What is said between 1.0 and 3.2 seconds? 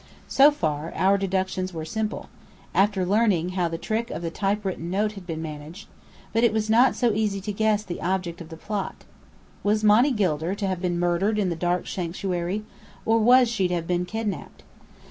deductions were simple, after